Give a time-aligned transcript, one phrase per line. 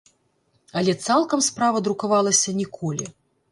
[0.81, 3.11] Але цалкам справа друкавалася ніколі.